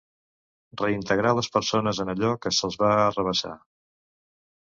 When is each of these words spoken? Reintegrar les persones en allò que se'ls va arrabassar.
Reintegrar 0.81 1.33
les 1.39 1.49
persones 1.57 1.99
en 2.05 2.11
allò 2.13 2.31
que 2.47 2.53
se'ls 2.61 2.79
va 2.85 2.89
arrabassar. 2.95 3.53